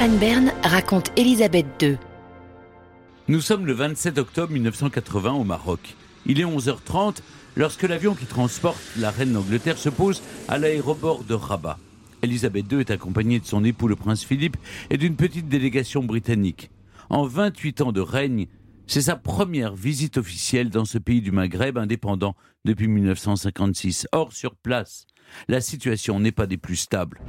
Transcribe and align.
Stéphane 0.00 0.18
Bern 0.18 0.52
raconte 0.62 1.12
Élisabeth 1.18 1.66
II. 1.82 1.98
Nous 3.28 3.42
sommes 3.42 3.66
le 3.66 3.74
27 3.74 4.16
octobre 4.16 4.50
1980 4.50 5.32
au 5.34 5.44
Maroc. 5.44 5.94
Il 6.24 6.40
est 6.40 6.44
11h30 6.44 7.18
lorsque 7.54 7.82
l'avion 7.82 8.14
qui 8.14 8.24
transporte 8.24 8.80
la 8.96 9.10
reine 9.10 9.34
d'Angleterre 9.34 9.76
se 9.76 9.90
pose 9.90 10.22
à 10.48 10.56
l'aéroport 10.56 11.22
de 11.24 11.34
Rabat. 11.34 11.78
Elisabeth 12.22 12.72
II 12.72 12.80
est 12.80 12.90
accompagnée 12.90 13.40
de 13.40 13.44
son 13.44 13.62
époux 13.62 13.88
le 13.88 13.96
prince 13.96 14.24
Philippe 14.24 14.56
et 14.88 14.96
d'une 14.96 15.16
petite 15.16 15.50
délégation 15.50 16.02
britannique. 16.02 16.70
En 17.10 17.26
28 17.26 17.82
ans 17.82 17.92
de 17.92 18.00
règne, 18.00 18.46
c'est 18.86 19.02
sa 19.02 19.16
première 19.16 19.74
visite 19.74 20.16
officielle 20.16 20.70
dans 20.70 20.86
ce 20.86 20.96
pays 20.96 21.20
du 21.20 21.30
Maghreb 21.30 21.76
indépendant 21.76 22.36
depuis 22.64 22.88
1956. 22.88 24.06
Or, 24.12 24.32
sur 24.32 24.56
place, 24.56 25.06
la 25.48 25.60
situation 25.60 26.20
n'est 26.20 26.32
pas 26.32 26.46
des 26.46 26.56
plus 26.56 26.76
stables. 26.76 27.20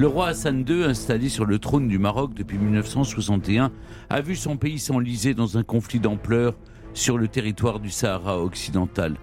Le 0.00 0.06
roi 0.06 0.28
Hassan 0.28 0.64
II, 0.66 0.84
installé 0.84 1.28
sur 1.28 1.44
le 1.44 1.58
trône 1.58 1.86
du 1.86 1.98
Maroc 1.98 2.32
depuis 2.32 2.56
1961, 2.56 3.70
a 4.08 4.20
vu 4.22 4.34
son 4.34 4.56
pays 4.56 4.78
s'enliser 4.78 5.34
dans 5.34 5.58
un 5.58 5.62
conflit 5.62 6.00
d'ampleur 6.00 6.54
sur 6.94 7.18
le 7.18 7.28
territoire 7.28 7.80
du 7.80 7.90
Sahara 7.90 8.42
occidental. 8.42 9.16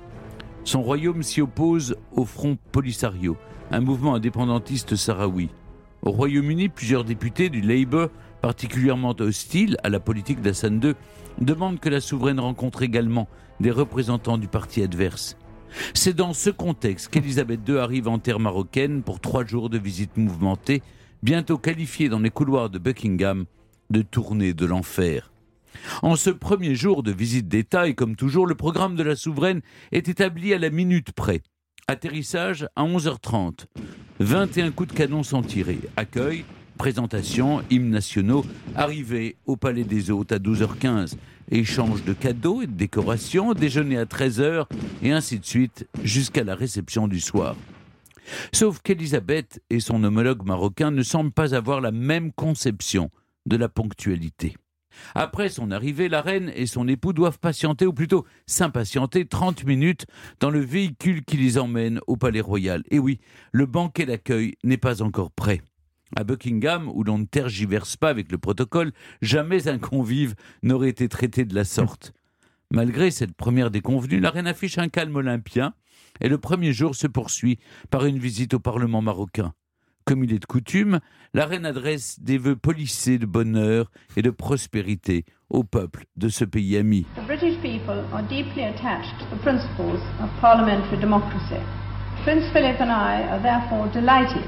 Son 0.65 0.83
royaume 0.83 1.23
s'y 1.23 1.41
oppose 1.41 1.95
au 2.11 2.25
Front 2.25 2.59
Polisario, 2.71 3.37
un 3.71 3.79
mouvement 3.79 4.13
indépendantiste 4.13 4.95
sahraoui. 4.95 5.49
Au 6.03 6.11
Royaume-Uni, 6.11 6.69
plusieurs 6.69 7.05
députés 7.05 7.49
du 7.49 7.61
Labour, 7.61 8.09
particulièrement 8.43 9.15
hostiles 9.19 9.77
à 9.83 9.89
la 9.89 9.99
politique 9.99 10.43
d'Hassan 10.43 10.79
II, 10.79 10.93
demandent 11.41 11.79
que 11.79 11.89
la 11.89 12.01
souveraine 12.01 12.39
rencontre 12.39 12.83
également 12.83 13.27
des 13.59 13.71
représentants 13.71 14.37
du 14.37 14.47
parti 14.47 14.83
adverse. 14.83 15.37
C'est 15.93 16.15
dans 16.15 16.33
ce 16.33 16.49
contexte 16.49 17.09
qu'Elisabeth 17.09 17.61
II 17.67 17.77
arrive 17.77 18.07
en 18.07 18.19
terre 18.19 18.39
marocaine 18.39 19.03
pour 19.03 19.19
trois 19.19 19.45
jours 19.45 19.69
de 19.69 19.77
visite 19.77 20.17
mouvementée, 20.17 20.81
bientôt 21.23 21.57
qualifiée 21.57 22.09
dans 22.09 22.19
les 22.19 22.29
couloirs 22.29 22.69
de 22.69 22.79
Buckingham 22.79 23.45
de 23.89 24.01
tournée 24.01 24.53
de 24.53 24.65
l'enfer. 24.65 25.31
En 26.01 26.15
ce 26.15 26.29
premier 26.29 26.75
jour 26.75 27.03
de 27.03 27.11
visite 27.11 27.47
d'État, 27.47 27.87
et 27.87 27.93
comme 27.93 28.15
toujours, 28.15 28.47
le 28.47 28.55
programme 28.55 28.95
de 28.95 29.03
la 29.03 29.15
souveraine 29.15 29.61
est 29.91 30.09
établi 30.09 30.53
à 30.53 30.57
la 30.57 30.69
minute 30.69 31.11
près. 31.11 31.41
Atterrissage 31.87 32.67
à 32.75 32.83
11h30. 32.83 33.65
21 34.19 34.71
coups 34.71 34.89
de 34.89 34.97
canon 34.97 35.23
sont 35.23 35.41
tirés. 35.41 35.79
Accueil, 35.95 36.43
présentation, 36.77 37.61
hymnes 37.69 37.89
nationaux. 37.89 38.45
Arrivée 38.75 39.35
au 39.45 39.57
Palais 39.57 39.83
des 39.83 40.09
Hôtes 40.11 40.31
à 40.31 40.39
12h15 40.39 41.15
échange 41.51 42.03
de 42.03 42.13
cadeaux 42.13 42.61
et 42.61 42.67
de 42.67 42.73
décorations, 42.73 43.53
déjeuner 43.53 43.97
à 43.97 44.05
13h 44.05 44.65
et 45.01 45.11
ainsi 45.11 45.39
de 45.39 45.45
suite 45.45 45.87
jusqu'à 46.03 46.43
la 46.43 46.55
réception 46.55 47.07
du 47.07 47.19
soir. 47.19 47.55
Sauf 48.51 48.79
qu'Elisabeth 48.81 49.61
et 49.69 49.79
son 49.79 50.03
homologue 50.03 50.45
marocain 50.45 50.91
ne 50.91 51.03
semblent 51.03 51.31
pas 51.31 51.55
avoir 51.55 51.79
la 51.79 51.91
même 51.91 52.31
conception 52.33 53.09
de 53.45 53.55
la 53.55 53.69
ponctualité. 53.69 54.55
Après 55.15 55.49
son 55.49 55.71
arrivée, 55.71 56.09
la 56.09 56.21
reine 56.21 56.51
et 56.55 56.65
son 56.65 56.87
époux 56.87 57.13
doivent 57.13 57.39
patienter, 57.39 57.85
ou 57.85 57.93
plutôt 57.93 58.25
s'impatienter, 58.47 59.25
30 59.25 59.63
minutes 59.63 60.05
dans 60.39 60.49
le 60.49 60.59
véhicule 60.59 61.23
qui 61.23 61.37
les 61.37 61.57
emmène 61.57 62.01
au 62.07 62.17
Palais 62.17 62.41
Royal. 62.41 62.83
Et 62.89 62.99
oui, 62.99 63.19
le 63.51 63.67
banquet 63.67 64.05
d'accueil 64.05 64.55
n'est 64.63 64.77
pas 64.77 65.01
encore 65.01 65.31
prêt. 65.31 65.61
À 66.15 66.23
Buckingham, 66.23 66.89
où 66.93 67.03
l'on 67.03 67.17
ne 67.17 67.25
tergiverse 67.25 67.97
pas 67.97 68.09
avec 68.09 68.31
le 68.31 68.37
protocole, 68.37 68.91
jamais 69.21 69.67
un 69.67 69.77
convive 69.77 70.35
n'aurait 70.63 70.89
été 70.89 71.09
traité 71.09 71.45
de 71.45 71.55
la 71.55 71.65
sorte. 71.65 72.13
Malgré 72.71 73.11
cette 73.11 73.35
première 73.35 73.71
déconvenue, 73.71 74.19
la 74.19 74.29
reine 74.29 74.47
affiche 74.47 74.77
un 74.77 74.89
calme 74.89 75.15
olympien 75.15 75.73
et 76.19 76.29
le 76.29 76.37
premier 76.37 76.73
jour 76.73 76.95
se 76.95 77.07
poursuit 77.07 77.59
par 77.89 78.05
une 78.05 78.19
visite 78.19 78.53
au 78.53 78.59
Parlement 78.59 79.01
marocain. 79.01 79.53
Comme 80.05 80.23
il 80.23 80.33
est 80.33 80.39
de 80.39 80.45
coutume, 80.45 80.99
la 81.33 81.45
reine 81.45 81.65
adresse 81.65 82.19
des 82.21 82.37
vœux 82.37 82.55
polissés 82.55 83.17
de 83.17 83.25
bonheur 83.25 83.91
et 84.15 84.21
de 84.21 84.29
prospérité 84.29 85.25
au 85.49 85.63
peuple 85.63 86.05
de 86.15 86.29
ce 86.29 86.45
pays 86.45 86.77
ami. 86.77 87.05
The 87.15 87.25
British 87.25 87.57
people 87.61 88.05
are 88.13 88.23
deeply 88.23 88.63
attached 88.63 89.17
to 89.19 89.35
the 89.35 89.41
principles 89.41 90.01
of. 90.21 90.29
Prince 92.23 92.43
Philip 92.51 92.81
and 92.81 92.91
I 92.91 93.23
are 93.29 93.41
therefore 93.41 93.87
delighted 93.93 94.43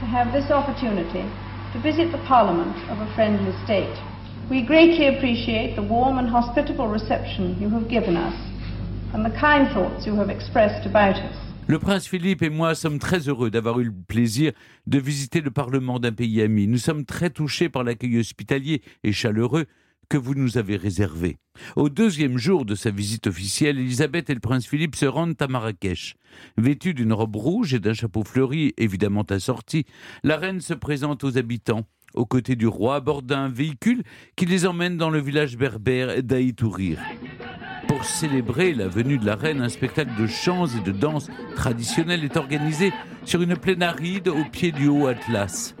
to 0.00 0.06
have 0.06 0.32
this 0.32 0.50
opportunity 0.50 1.24
to 1.72 1.78
visit 1.80 2.12
the 2.12 2.22
Parliament 2.26 2.76
of 2.90 3.00
a 3.00 3.14
friendly 3.14 3.52
state. 3.64 3.96
We 4.50 4.62
greatly 4.62 5.08
appreciate 5.08 5.74
the 5.74 5.82
warm 5.82 6.18
and 6.18 6.28
hospitable 6.28 6.88
reception 6.88 7.56
you 7.60 7.68
have 7.70 7.88
given 7.88 8.16
us 8.16 8.34
and 9.14 9.24
the 9.24 9.30
kind 9.30 9.68
thoughts 9.72 10.06
you 10.06 10.14
have 10.16 10.30
expressed 10.30 10.86
about 10.86 11.16
us. 11.16 11.36
Le 11.68 11.78
prince 11.80 12.06
Philippe 12.06 12.42
et 12.42 12.50
moi 12.50 12.74
sommes 12.76 13.00
très 13.00 13.28
heureux 13.28 13.50
d'avoir 13.50 13.80
eu 13.80 13.84
le 13.84 13.92
plaisir 14.06 14.52
de 14.86 14.98
visiter 14.98 15.40
le 15.40 15.50
Parlement 15.50 15.98
d'un 15.98 16.12
pays 16.12 16.40
ami. 16.42 16.68
Nous 16.68 16.78
sommes 16.78 17.04
très 17.04 17.30
touchés 17.30 17.68
par 17.68 17.82
l'accueil 17.82 18.18
hospitalier 18.18 18.82
et 19.02 19.12
chaleureux 19.12 19.64
que 20.08 20.16
vous 20.16 20.34
nous 20.34 20.58
avez 20.58 20.76
réservé. 20.76 21.38
Au 21.74 21.88
deuxième 21.88 22.38
jour 22.38 22.64
de 22.64 22.74
sa 22.74 22.90
visite 22.90 23.26
officielle, 23.26 23.78
Elisabeth 23.78 24.30
et 24.30 24.34
le 24.34 24.40
prince 24.40 24.66
Philippe 24.66 24.96
se 24.96 25.06
rendent 25.06 25.40
à 25.40 25.48
Marrakech. 25.48 26.14
Vêtue 26.58 26.94
d'une 26.94 27.12
robe 27.12 27.36
rouge 27.36 27.74
et 27.74 27.80
d'un 27.80 27.94
chapeau 27.94 28.22
fleuri, 28.24 28.74
évidemment 28.76 29.22
assorti, 29.22 29.84
la 30.22 30.36
reine 30.36 30.60
se 30.60 30.74
présente 30.74 31.24
aux 31.24 31.38
habitants, 31.38 31.86
aux 32.14 32.26
côtés 32.26 32.56
du 32.56 32.66
roi, 32.66 32.96
à 32.96 33.00
bord 33.00 33.22
d'un 33.22 33.48
véhicule 33.48 34.02
qui 34.36 34.46
les 34.46 34.66
emmène 34.66 34.96
dans 34.96 35.10
le 35.10 35.20
village 35.20 35.56
berbère 35.56 36.22
d'Aïtourir. 36.22 36.98
Pour 37.88 38.04
célébrer 38.04 38.74
la 38.74 38.88
venue 38.88 39.18
de 39.18 39.26
la 39.26 39.36
reine, 39.36 39.60
un 39.60 39.68
spectacle 39.68 40.20
de 40.20 40.26
chants 40.26 40.66
et 40.66 40.80
de 40.80 40.92
danses 40.92 41.30
traditionnels 41.54 42.24
est 42.24 42.36
organisé 42.36 42.92
sur 43.24 43.42
une 43.42 43.56
plaine 43.56 43.82
aride 43.82 44.28
au 44.28 44.44
pied 44.50 44.72
du 44.72 44.88
haut 44.88 45.06
Atlas 45.06 45.74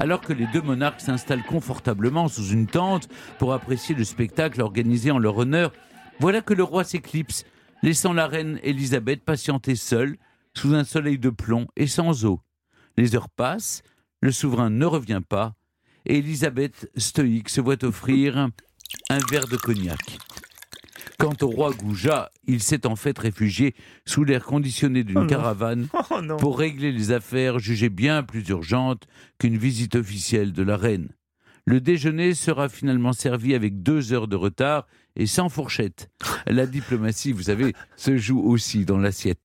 alors 0.00 0.22
que 0.22 0.32
les 0.32 0.46
deux 0.46 0.62
monarques 0.62 1.02
s'installent 1.02 1.44
confortablement 1.44 2.26
sous 2.26 2.48
une 2.48 2.66
tente 2.66 3.06
pour 3.38 3.52
apprécier 3.52 3.94
le 3.94 4.04
spectacle 4.04 4.62
organisé 4.62 5.10
en 5.10 5.18
leur 5.18 5.36
honneur, 5.36 5.72
voilà 6.20 6.40
que 6.40 6.54
le 6.54 6.62
roi 6.62 6.84
s'éclipse, 6.84 7.44
laissant 7.82 8.14
la 8.14 8.26
reine 8.26 8.58
Élisabeth 8.62 9.22
patienter 9.22 9.76
seule, 9.76 10.16
sous 10.56 10.74
un 10.74 10.84
soleil 10.84 11.18
de 11.18 11.28
plomb 11.28 11.66
et 11.76 11.86
sans 11.86 12.24
eau. 12.24 12.40
Les 12.96 13.14
heures 13.14 13.28
passent, 13.28 13.82
le 14.22 14.32
souverain 14.32 14.70
ne 14.70 14.86
revient 14.86 15.20
pas, 15.28 15.52
et 16.06 16.16
Élisabeth, 16.16 16.90
stoïque, 16.96 17.50
se 17.50 17.60
voit 17.60 17.84
offrir 17.84 18.48
un 19.10 19.18
verre 19.30 19.48
de 19.48 19.58
cognac. 19.58 20.18
Quant 21.18 21.34
au 21.42 21.48
roi 21.48 21.72
Gouja, 21.72 22.30
il 22.46 22.62
s'est 22.62 22.86
en 22.86 22.96
fait 22.96 23.18
réfugié 23.18 23.74
sous 24.06 24.24
l'air 24.24 24.44
conditionné 24.44 25.04
d'une 25.04 25.18
Oh 25.18 25.20
non. 25.22 25.26
caravane 25.26 25.88
Oh 26.10 26.20
non. 26.22 26.36
pour 26.36 26.58
régler 26.58 26.92
les 26.92 27.12
affaires 27.12 27.58
jugées 27.58 27.88
bien 27.90 28.22
plus 28.22 28.48
urgentes 28.48 29.06
qu'une 29.38 29.56
visite 29.56 29.94
officielle 29.96 30.52
de 30.52 30.62
la 30.62 30.76
reine. 30.76 31.08
Le 31.66 31.80
déjeuner 31.80 32.34
sera 32.34 32.68
finalement 32.68 33.12
servi 33.12 33.54
avec 33.54 33.82
deux 33.82 34.12
heures 34.12 34.28
de 34.28 34.36
retard 34.36 34.86
et 35.16 35.26
sans 35.26 35.48
fourchette. 35.48 36.10
La 36.46 36.66
diplomatie, 36.66 37.32
vous 37.32 37.42
savez, 37.44 37.74
se 37.96 38.16
joue 38.16 38.40
aussi 38.40 38.84
dans 38.84 38.98
l'assiette. 38.98 39.38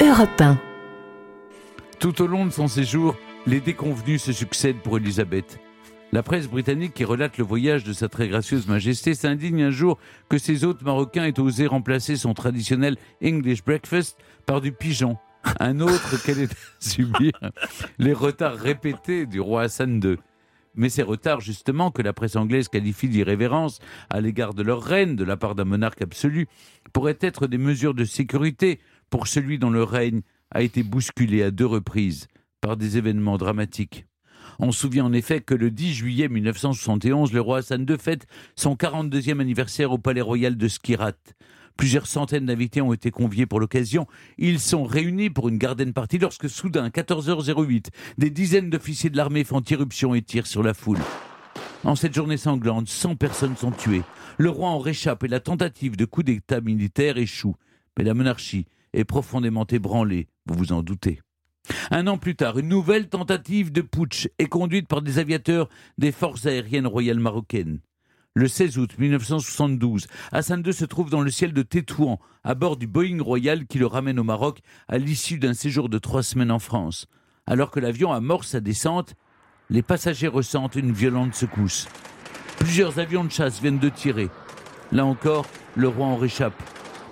Europe 0.00 0.40
1. 0.40 0.58
Tout 1.98 2.20
au 2.22 2.26
long 2.26 2.44
de 2.46 2.50
son 2.50 2.68
séjour, 2.68 3.16
les 3.46 3.60
déconvenus 3.60 4.22
se 4.22 4.32
succèdent 4.32 4.80
pour 4.80 4.96
Elisabeth. 4.96 5.60
La 6.12 6.22
presse 6.22 6.48
britannique 6.48 6.94
qui 6.94 7.04
relate 7.04 7.38
le 7.38 7.44
voyage 7.44 7.84
de 7.84 7.92
sa 7.92 8.08
très 8.08 8.28
gracieuse 8.28 8.66
majesté 8.66 9.14
s'indigne 9.14 9.62
un 9.62 9.70
jour 9.70 9.98
que 10.28 10.38
ses 10.38 10.64
hôtes 10.64 10.82
marocains 10.82 11.24
aient 11.24 11.38
osé 11.38 11.66
remplacer 11.66 12.16
son 12.16 12.34
traditionnel 12.34 12.96
English 13.22 13.64
breakfast 13.64 14.18
par 14.46 14.60
du 14.60 14.72
pigeon. 14.72 15.16
Un 15.60 15.80
autre 15.80 16.22
qu'elle 16.24 16.40
est 16.40 16.52
à 16.52 16.56
subir 16.80 17.32
les 17.98 18.12
retards 18.12 18.56
répétés 18.56 19.26
du 19.26 19.40
roi 19.40 19.62
Hassan 19.62 20.00
II. 20.02 20.16
Mais 20.74 20.88
ces 20.88 21.02
retards, 21.02 21.40
justement, 21.40 21.90
que 21.90 22.02
la 22.02 22.12
presse 22.12 22.36
anglaise 22.36 22.68
qualifie 22.68 23.08
d'irrévérence 23.08 23.78
à 24.10 24.20
l'égard 24.20 24.54
de 24.54 24.62
leur 24.62 24.82
reine 24.82 25.16
de 25.16 25.24
la 25.24 25.36
part 25.36 25.54
d'un 25.54 25.64
monarque 25.64 26.02
absolu, 26.02 26.48
pourraient 26.92 27.18
être 27.20 27.46
des 27.46 27.58
mesures 27.58 27.94
de 27.94 28.04
sécurité 28.04 28.80
pour 29.08 29.28
celui 29.28 29.58
dont 29.58 29.70
le 29.70 29.84
règne 29.84 30.22
a 30.50 30.62
été 30.62 30.82
bousculé 30.82 31.42
à 31.42 31.50
deux 31.50 31.66
reprises 31.66 32.28
par 32.60 32.76
des 32.76 32.96
événements 32.96 33.38
dramatiques. 33.38 34.06
On 34.58 34.72
se 34.72 34.80
souvient 34.80 35.04
en 35.04 35.12
effet 35.12 35.40
que 35.40 35.54
le 35.54 35.70
10 35.70 35.94
juillet 35.94 36.28
1971, 36.28 37.32
le 37.32 37.40
roi 37.40 37.58
Hassan 37.58 37.86
II 37.88 37.98
fête 37.98 38.26
son 38.54 38.74
42e 38.74 39.40
anniversaire 39.40 39.92
au 39.92 39.98
palais 39.98 40.20
royal 40.20 40.56
de 40.56 40.68
Skirat. 40.68 41.12
Plusieurs 41.76 42.06
centaines 42.06 42.46
d'invités 42.46 42.80
ont 42.80 42.94
été 42.94 43.10
conviés 43.10 43.44
pour 43.44 43.60
l'occasion. 43.60 44.06
Ils 44.38 44.60
sont 44.60 44.84
réunis 44.84 45.28
pour 45.28 45.48
une 45.48 45.58
garden 45.58 45.92
party 45.92 46.18
lorsque 46.18 46.48
soudain, 46.48 46.84
à 46.84 46.88
14h08, 46.88 47.88
des 48.16 48.30
dizaines 48.30 48.70
d'officiers 48.70 49.10
de 49.10 49.16
l'armée 49.16 49.44
font 49.44 49.60
irruption 49.60 50.14
et 50.14 50.22
tirent 50.22 50.46
sur 50.46 50.62
la 50.62 50.72
foule. 50.72 50.98
En 51.84 51.94
cette 51.94 52.14
journée 52.14 52.38
sanglante, 52.38 52.88
100 52.88 53.16
personnes 53.16 53.56
sont 53.56 53.72
tuées. 53.72 54.02
Le 54.38 54.48
roi 54.48 54.70
en 54.70 54.78
réchappe 54.78 55.24
et 55.24 55.28
la 55.28 55.40
tentative 55.40 55.96
de 55.96 56.06
coup 56.06 56.22
d'État 56.22 56.62
militaire 56.62 57.18
échoue. 57.18 57.56
Mais 57.98 58.04
la 58.04 58.14
monarchie 58.14 58.66
est 58.94 59.04
profondément 59.04 59.66
ébranlée, 59.66 60.28
vous 60.46 60.54
vous 60.54 60.72
en 60.72 60.82
doutez. 60.82 61.20
Un 61.90 62.06
an 62.06 62.18
plus 62.18 62.36
tard, 62.36 62.58
une 62.58 62.68
nouvelle 62.68 63.08
tentative 63.08 63.72
de 63.72 63.80
putsch 63.80 64.28
est 64.38 64.46
conduite 64.46 64.88
par 64.88 65.02
des 65.02 65.18
aviateurs 65.18 65.68
des 65.98 66.12
forces 66.12 66.46
aériennes 66.46 66.86
royales 66.86 67.18
marocaines. 67.18 67.80
Le 68.34 68.48
16 68.48 68.76
août 68.76 68.98
1972, 68.98 70.08
Hassan 70.30 70.62
II 70.64 70.72
se 70.74 70.84
trouve 70.84 71.08
dans 71.08 71.22
le 71.22 71.30
ciel 71.30 71.54
de 71.54 71.62
Tétouan, 71.62 72.20
à 72.44 72.54
bord 72.54 72.76
du 72.76 72.86
Boeing 72.86 73.22
Royal 73.22 73.66
qui 73.66 73.78
le 73.78 73.86
ramène 73.86 74.18
au 74.18 74.24
Maroc 74.24 74.60
à 74.88 74.98
l'issue 74.98 75.38
d'un 75.38 75.54
séjour 75.54 75.88
de 75.88 75.98
trois 75.98 76.22
semaines 76.22 76.50
en 76.50 76.58
France. 76.58 77.06
Alors 77.46 77.70
que 77.70 77.80
l'avion 77.80 78.12
amorce 78.12 78.48
sa 78.48 78.60
descente, 78.60 79.14
les 79.70 79.82
passagers 79.82 80.28
ressentent 80.28 80.76
une 80.76 80.92
violente 80.92 81.34
secousse. 81.34 81.88
Plusieurs 82.58 82.98
avions 82.98 83.24
de 83.24 83.30
chasse 83.30 83.60
viennent 83.60 83.78
de 83.78 83.88
tirer. 83.88 84.28
Là 84.92 85.06
encore, 85.06 85.46
le 85.74 85.88
roi 85.88 86.06
en 86.06 86.16
réchappe. 86.16 86.62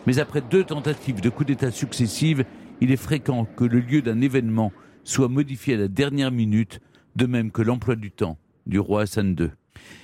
Mais 0.07 0.19
après 0.19 0.43
deux 0.43 0.65
tentatives 0.65 1.23
de 1.23 1.31
coup 1.31 1.45
d'État 1.45 1.71
successives, 1.71 2.45
il 2.85 2.93
est 2.93 2.99
fréquent 2.99 3.47
que 3.47 3.65
le 3.65 3.81
lieu 3.81 4.03
d'un 4.03 4.21
événement 4.21 4.71
soit 5.05 5.29
modifié 5.29 5.73
à 5.73 5.79
la 5.79 5.89
dernière 5.89 6.31
minute, 6.31 6.81
de 7.17 7.25
même 7.25 7.51
que 7.51 7.63
l'emploi 7.63 7.97
du 7.97 8.11
temps 8.11 8.37
du 8.67 8.79
roi 8.79 9.03
Hassan 9.03 9.35
II. 9.41 9.49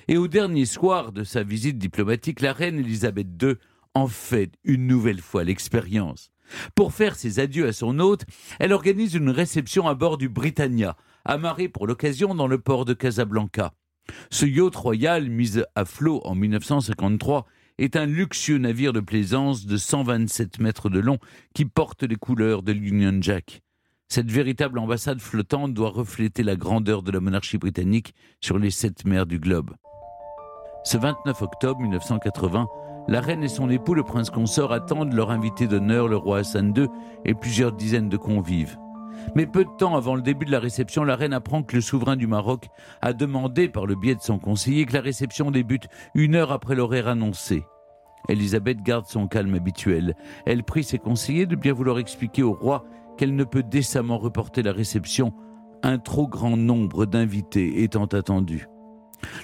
Et 0.08 0.16
au 0.16 0.28
dernier 0.28 0.64
soir 0.64 1.12
de 1.12 1.22
sa 1.22 1.42
visite 1.42 1.76
diplomatique, 1.76 2.40
la 2.40 2.54
reine 2.54 2.78
Elisabeth 2.78 3.26
II 3.42 3.56
en 3.92 4.06
fait 4.06 4.52
une 4.64 4.86
nouvelle 4.86 5.20
fois 5.20 5.44
l'expérience. 5.44 6.32
Pour 6.74 6.94
faire 6.94 7.16
ses 7.16 7.38
adieux 7.38 7.66
à 7.66 7.74
son 7.74 7.98
hôte, 7.98 8.24
elle 8.58 8.72
organise 8.72 9.12
une 9.12 9.28
réception 9.28 9.86
à 9.86 9.94
bord 9.94 10.16
du 10.16 10.30
Britannia, 10.30 10.96
amarré 11.26 11.68
pour 11.68 11.86
l'occasion 11.86 12.34
dans 12.34 12.46
le 12.46 12.58
port 12.58 12.86
de 12.86 12.94
Casablanca. 12.94 13.74
Ce 14.30 14.46
yacht 14.46 14.74
royal, 14.74 15.28
mis 15.28 15.58
à 15.74 15.84
flot 15.84 16.22
en 16.24 16.34
1953, 16.34 17.46
est 17.80 17.96
un 17.96 18.04
luxueux 18.04 18.58
navire 18.58 18.92
de 18.92 19.00
plaisance 19.00 19.64
de 19.64 19.76
127 19.78 20.60
mètres 20.60 20.90
de 20.90 21.00
long 21.00 21.18
qui 21.54 21.64
porte 21.64 22.02
les 22.02 22.16
couleurs 22.16 22.62
de 22.62 22.72
l'Union 22.72 23.16
Jack. 23.22 23.62
Cette 24.08 24.30
véritable 24.30 24.78
ambassade 24.78 25.20
flottante 25.20 25.72
doit 25.72 25.88
refléter 25.88 26.42
la 26.42 26.56
grandeur 26.56 27.02
de 27.02 27.10
la 27.10 27.20
monarchie 27.20 27.56
britannique 27.56 28.14
sur 28.40 28.58
les 28.58 28.70
sept 28.70 29.06
mers 29.06 29.24
du 29.24 29.38
globe. 29.38 29.70
Ce 30.84 30.98
29 30.98 31.40
octobre 31.40 31.80
1980, 31.80 32.68
la 33.08 33.20
reine 33.20 33.42
et 33.42 33.48
son 33.48 33.70
époux, 33.70 33.94
le 33.94 34.02
prince 34.02 34.28
consort, 34.28 34.72
attendent 34.72 35.14
leur 35.14 35.30
invité 35.30 35.66
d'honneur, 35.66 36.06
le 36.06 36.16
roi 36.16 36.38
Hassan 36.38 36.74
II, 36.76 36.86
et 37.24 37.34
plusieurs 37.34 37.72
dizaines 37.72 38.10
de 38.10 38.16
convives. 38.18 38.76
Mais 39.34 39.46
peu 39.46 39.64
de 39.64 39.70
temps 39.78 39.96
avant 39.96 40.14
le 40.14 40.22
début 40.22 40.44
de 40.44 40.50
la 40.50 40.58
réception, 40.58 41.04
la 41.04 41.16
reine 41.16 41.32
apprend 41.32 41.62
que 41.62 41.76
le 41.76 41.82
souverain 41.82 42.16
du 42.16 42.26
Maroc 42.26 42.68
a 43.00 43.12
demandé, 43.12 43.68
par 43.68 43.86
le 43.86 43.94
biais 43.94 44.14
de 44.14 44.20
son 44.20 44.38
conseiller, 44.38 44.86
que 44.86 44.94
la 44.94 45.00
réception 45.00 45.50
débute 45.50 45.88
une 46.14 46.34
heure 46.34 46.52
après 46.52 46.74
l'horaire 46.74 47.08
annoncé. 47.08 47.64
Elisabeth 48.28 48.82
garde 48.82 49.06
son 49.06 49.26
calme 49.26 49.54
habituel. 49.54 50.14
Elle 50.46 50.62
prie 50.62 50.84
ses 50.84 50.98
conseillers 50.98 51.46
de 51.46 51.56
bien 51.56 51.72
vouloir 51.72 51.98
expliquer 51.98 52.42
au 52.42 52.52
roi 52.52 52.84
qu'elle 53.16 53.34
ne 53.34 53.44
peut 53.44 53.62
décemment 53.62 54.18
reporter 54.18 54.62
la 54.62 54.72
réception, 54.72 55.32
un 55.82 55.98
trop 55.98 56.26
grand 56.26 56.56
nombre 56.56 57.06
d'invités 57.06 57.82
étant 57.82 58.06
attendus. 58.06 58.66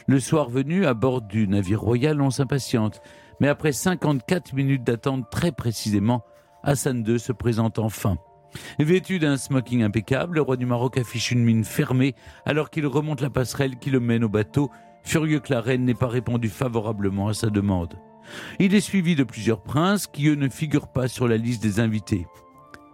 Le 0.07 0.21
soir 0.21 0.49
venu, 0.49 0.87
à 0.87 0.95
bord 0.95 1.23
du 1.23 1.49
navire 1.49 1.81
royal, 1.81 2.21
on 2.21 2.31
s'impatiente, 2.31 3.01
mais 3.41 3.49
après 3.49 3.73
54 3.73 4.55
minutes 4.55 4.85
d'attente 4.85 5.31
très 5.31 5.53
précisément, 5.53 6.25
Hassan 6.63 7.05
II 7.07 7.19
se 7.19 7.33
présente 7.33 7.79
enfin. 7.79 8.17
Vêtu 8.79 9.19
d'un 9.19 9.37
smoking 9.37 9.83
impeccable, 9.83 10.37
le 10.37 10.43
roi 10.43 10.57
du 10.57 10.67
Maroc 10.67 10.99
affiche 10.99 11.31
une 11.31 11.45
mine 11.45 11.65
fermée 11.65 12.15
alors 12.45 12.71
qu'il 12.71 12.87
remonte 12.87 13.21
la 13.21 13.31
passerelle 13.31 13.77
qui 13.79 13.91
le 13.91 14.01
mène 14.01 14.25
au 14.25 14.29
bateau, 14.29 14.71
furieux 15.03 15.41
que 15.41 15.53
la 15.53 15.61
reine 15.61 15.85
n'ait 15.85 15.95
pas 15.95 16.09
répondu 16.09 16.49
favorablement 16.49 17.29
à 17.29 17.35
sa 17.35 17.51
demande. 17.51 17.99
Il 18.59 18.75
est 18.75 18.81
suivi 18.81 19.15
de 19.15 19.25
plusieurs 19.25 19.63
princes 19.63 20.07
qui, 20.07 20.29
eux, 20.29 20.35
ne 20.35 20.49
figurent 20.49 20.93
pas 20.93 21.09
sur 21.09 21.29
la 21.29 21.37
liste 21.37 21.63
des 21.63 21.81
invités. 21.81 22.27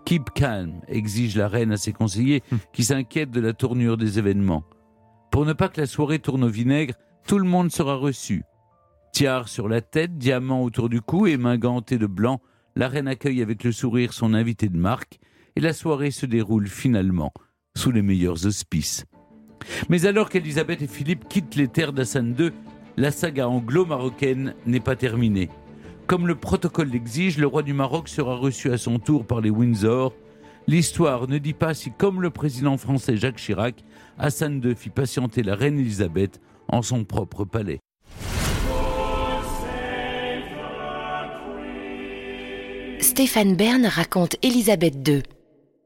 Keep 0.04 0.30
calm, 0.34 0.80
exige 0.88 1.36
la 1.36 1.48
reine 1.48 1.72
à 1.72 1.76
ses 1.76 1.92
conseillers 1.92 2.42
hum. 2.52 2.58
qui 2.72 2.84
s'inquiètent 2.84 3.30
de 3.30 3.40
la 3.40 3.52
tournure 3.52 3.96
des 3.96 4.18
événements. 4.18 4.64
Pour 5.30 5.46
ne 5.46 5.52
pas 5.52 5.68
que 5.68 5.80
la 5.80 5.86
soirée 5.86 6.18
tourne 6.18 6.44
au 6.44 6.48
vinaigre, 6.48 6.94
tout 7.26 7.38
le 7.38 7.48
monde 7.48 7.70
sera 7.70 7.94
reçu. 7.94 8.42
Tiare 9.12 9.48
sur 9.48 9.68
la 9.68 9.80
tête, 9.80 10.18
diamant 10.18 10.62
autour 10.62 10.88
du 10.88 11.00
cou 11.00 11.26
et 11.26 11.36
main 11.36 11.56
gantée 11.56 11.98
de 11.98 12.06
blanc, 12.06 12.40
la 12.76 12.88
reine 12.88 13.08
accueille 13.08 13.42
avec 13.42 13.64
le 13.64 13.72
sourire 13.72 14.12
son 14.12 14.34
invité 14.34 14.68
de 14.68 14.76
marque 14.76 15.20
et 15.56 15.60
la 15.60 15.72
soirée 15.72 16.10
se 16.10 16.26
déroule 16.26 16.68
finalement 16.68 17.32
sous 17.76 17.90
les 17.90 18.02
meilleurs 18.02 18.46
auspices. 18.46 19.04
Mais 19.88 20.06
alors 20.06 20.28
qu'Elisabeth 20.28 20.82
et 20.82 20.86
Philippe 20.86 21.28
quittent 21.28 21.56
les 21.56 21.68
terres 21.68 21.92
d'Hassan 21.92 22.34
II, 22.38 22.50
la 22.96 23.10
saga 23.10 23.48
anglo-marocaine 23.48 24.54
n'est 24.66 24.80
pas 24.80 24.96
terminée. 24.96 25.48
Comme 26.06 26.26
le 26.26 26.34
protocole 26.34 26.88
l'exige, 26.88 27.38
le 27.38 27.46
roi 27.46 27.62
du 27.62 27.72
Maroc 27.72 28.08
sera 28.08 28.36
reçu 28.36 28.70
à 28.70 28.78
son 28.78 28.98
tour 28.98 29.24
par 29.26 29.40
les 29.40 29.50
Windsor. 29.50 30.12
L'histoire 30.66 31.28
ne 31.28 31.38
dit 31.38 31.54
pas 31.54 31.74
si, 31.74 31.90
comme 31.90 32.20
le 32.20 32.30
président 32.30 32.76
français 32.76 33.16
Jacques 33.16 33.36
Chirac, 33.38 33.82
Hassan 34.18 34.60
II 34.62 34.74
fit 34.74 34.90
patienter 34.90 35.42
la 35.42 35.54
reine 35.54 35.78
Elisabeth 35.78 36.40
en 36.68 36.82
son 36.82 37.04
propre 37.04 37.44
palais. 37.44 37.80
Stéphane 43.00 43.56
Bern 43.56 43.84
raconte 43.86 44.36
Elisabeth 44.42 45.08
II. 45.08 45.22